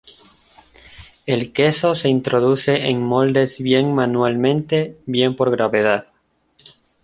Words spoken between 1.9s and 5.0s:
se introduce en moldes bien manualmente,